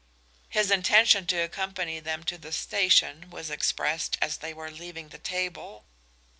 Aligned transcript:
His 0.49 0.71
intention 0.71 1.27
to 1.27 1.37
accompany 1.43 1.99
them 1.99 2.23
to 2.23 2.39
the 2.39 2.51
station 2.51 3.29
was 3.29 3.51
expressed 3.51 4.17
as 4.19 4.37
they 4.37 4.51
were 4.51 4.71
leaving 4.71 5.09
the 5.09 5.19
table. 5.19 5.85